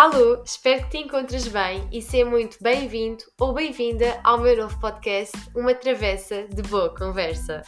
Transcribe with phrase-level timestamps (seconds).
[0.00, 4.80] Alô, espero que te encontres bem e seja muito bem-vindo ou bem-vinda ao meu novo
[4.80, 7.60] podcast, Uma Travessa de Boa Conversa.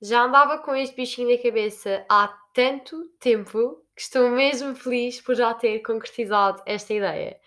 [0.00, 5.34] Já andava com este bichinho na cabeça há tanto tempo que estou mesmo feliz por
[5.34, 7.38] já ter concretizado esta ideia.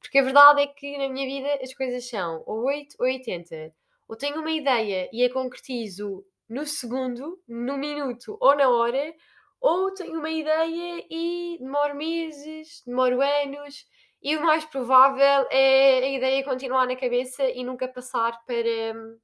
[0.00, 3.72] Porque a verdade é que na minha vida as coisas são ou 8 ou 80.
[4.06, 9.14] Ou tenho uma ideia e a concretizo no segundo, no minuto ou na hora,
[9.60, 13.86] ou tenho uma ideia e demoro meses, demoro anos,
[14.22, 19.18] e o mais provável é a ideia continuar na cabeça e nunca passar para,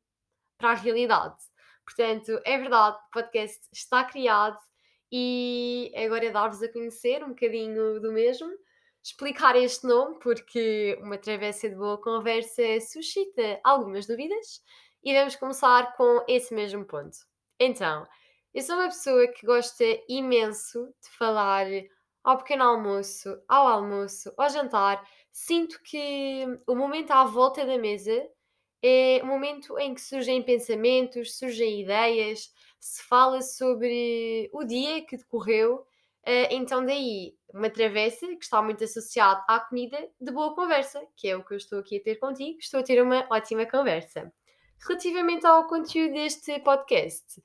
[0.58, 1.36] para a realidade.
[1.84, 4.58] Portanto, é verdade, o podcast está criado
[5.10, 8.50] e agora é dar-vos a conhecer um bocadinho do mesmo,
[9.02, 14.62] explicar este nome, porque uma travessa de boa conversa suscita algumas dúvidas
[15.04, 17.16] e vamos começar com esse mesmo ponto.
[17.60, 18.06] Então,
[18.56, 21.66] eu sou uma pessoa que gosta imenso de falar
[22.24, 25.06] ao pequeno almoço, ao almoço, ao jantar.
[25.30, 28.26] Sinto que o momento à volta da mesa
[28.82, 35.18] é o momento em que surgem pensamentos, surgem ideias, se fala sobre o dia que
[35.18, 35.84] decorreu.
[36.24, 41.28] Eh, então, daí, uma travessa que está muito associada à comida de boa conversa, que
[41.28, 42.56] é o que eu estou aqui a ter contigo.
[42.58, 44.32] Estou a ter uma ótima conversa.
[44.88, 47.42] Relativamente ao conteúdo deste podcast,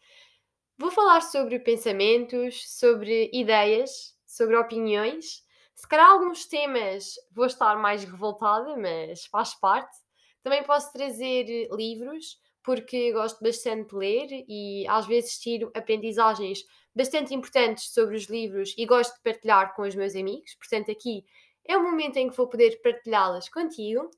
[0.82, 5.44] Vou falar sobre pensamentos, sobre ideias, sobre opiniões.
[5.76, 9.96] Se calhar alguns temas vou estar mais revoltada, mas faz parte.
[10.42, 16.64] Também posso trazer livros, porque gosto bastante de ler e às vezes tiro aprendizagens
[16.96, 20.56] bastante importantes sobre os livros e gosto de partilhar com os meus amigos.
[20.56, 21.24] Portanto, aqui
[21.64, 24.10] é o momento em que vou poder partilhá-las contigo.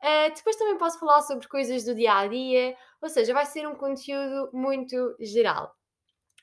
[0.00, 3.68] Uh, depois também posso falar sobre coisas do dia a dia, ou seja, vai ser
[3.68, 5.76] um conteúdo muito geral.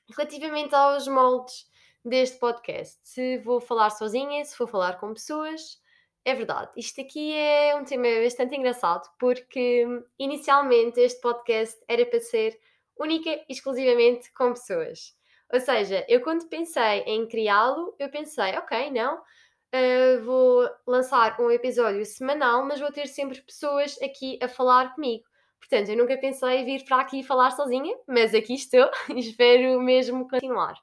[0.10, 1.66] Relativamente aos moldes
[2.04, 5.82] deste podcast, se vou falar sozinha, se vou falar com pessoas,
[6.26, 6.72] é verdade.
[6.76, 9.86] Isto aqui é um tema bastante engraçado porque
[10.20, 12.60] inicialmente este podcast era para ser
[12.98, 15.16] única e exclusivamente com pessoas.
[15.52, 21.52] Ou seja, eu quando pensei em criá-lo, eu pensei, ok, não, uh, vou lançar um
[21.52, 25.26] episódio semanal, mas vou ter sempre pessoas aqui a falar comigo.
[25.64, 30.28] Portanto, eu nunca pensei vir para aqui falar sozinha, mas aqui estou e espero mesmo
[30.28, 30.76] continuar.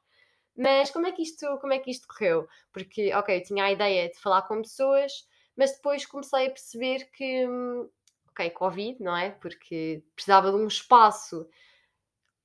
[0.57, 2.49] Mas como é que isto, como é que isto correu?
[2.73, 5.13] Porque, ok, eu tinha a ideia de falar com pessoas,
[5.55, 7.47] mas depois comecei a perceber que,
[8.31, 9.31] ok, Covid, não é?
[9.33, 11.47] Porque precisava de um espaço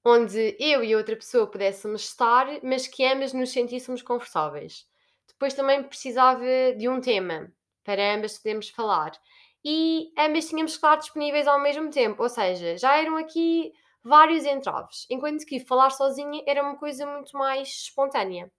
[0.03, 4.85] onde eu e outra pessoa pudéssemos estar, mas que ambas nos sentíssemos confortáveis.
[5.25, 6.43] Depois também precisava
[6.77, 7.49] de um tema
[7.83, 9.13] para ambas podermos falar
[9.67, 14.45] e ambas tínhamos que estar disponíveis ao mesmo tempo, ou seja, já eram aqui vários
[14.45, 18.51] entraves, enquanto que falar sozinha era uma coisa muito mais espontânea.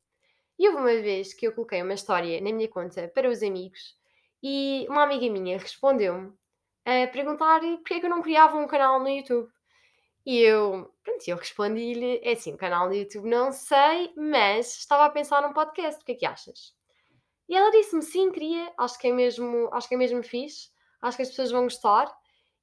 [0.59, 3.97] E houve uma vez que eu coloquei uma história na minha conta para os amigos
[4.43, 6.33] e uma amiga minha respondeu-me
[6.85, 9.49] a perguntar porque é que eu não criava um canal no YouTube.
[10.25, 15.05] E eu, pronto, eu respondi-lhe, é assim, um canal no YouTube não sei, mas estava
[15.05, 16.75] a pensar num podcast, o que é que achas?
[17.49, 20.75] E ela disse-me, sim, queria, acho que é mesmo, acho que é mesmo fixe
[21.07, 22.13] acho que as pessoas vão gostar.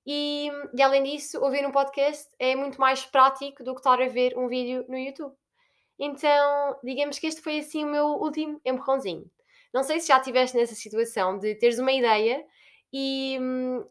[0.05, 4.09] E, e, além disso, ouvir um podcast é muito mais prático do que estar a
[4.09, 5.33] ver um vídeo no YouTube.
[5.97, 9.29] Então, digamos que este foi assim o meu último empurrãozinho.
[9.73, 12.45] Não sei se já estiveste nessa situação de teres uma ideia
[12.91, 13.87] e hum,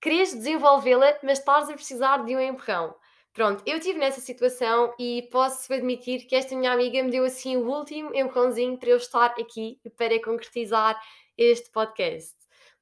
[0.00, 2.94] queres desenvolvê-la, mas estás a precisar de um empurrão.
[3.32, 7.56] Pronto, eu estive nessa situação e posso admitir que esta minha amiga me deu assim
[7.56, 10.98] o último empurrãozinho para eu estar aqui para concretizar
[11.36, 12.34] este podcast.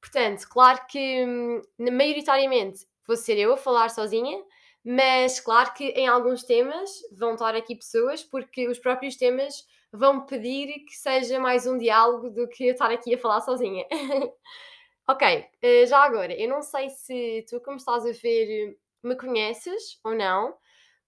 [0.05, 4.39] Portanto, claro que hum, maioritariamente vou ser eu a falar sozinha,
[4.83, 10.23] mas claro que em alguns temas vão estar aqui pessoas, porque os próprios temas vão
[10.23, 13.83] pedir que seja mais um diálogo do que eu estar aqui a falar sozinha.
[15.09, 19.99] ok, eh, já agora, eu não sei se tu, como estás a ver, me conheces
[20.03, 20.55] ou não,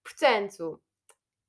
[0.03, 0.81] portanto,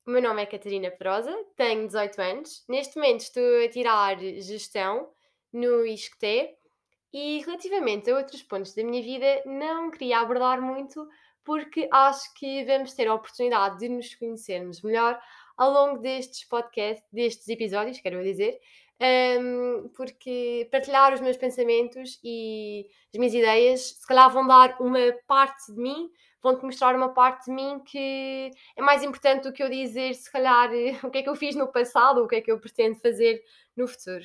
[0.07, 5.11] o meu nome é Catarina Perosa, tenho 18 anos, neste momento estou a tirar gestão
[5.51, 6.58] no ISCTE
[7.13, 11.09] e relativamente a outros pontos da minha vida, não queria abordar muito,
[11.45, 15.19] porque acho que vamos ter a oportunidade de nos conhecermos melhor
[15.57, 18.59] ao longo destes podcasts, destes episódios, quero dizer,
[19.01, 24.99] um, porque partilhar os meus pensamentos e as minhas ideias, se calhar vão dar uma
[25.27, 26.11] parte de mim,
[26.43, 30.31] vão-te mostrar uma parte de mim que é mais importante do que eu dizer, se
[30.31, 30.71] calhar,
[31.03, 33.43] o que é que eu fiz no passado, o que é que eu pretendo fazer
[33.77, 34.25] no futuro.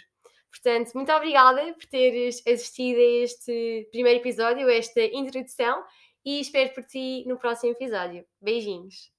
[0.53, 5.83] Portanto, muito obrigada por teres assistido a este primeiro episódio, a esta introdução,
[6.23, 8.23] e espero por ti no próximo episódio.
[8.39, 9.12] Beijinhos!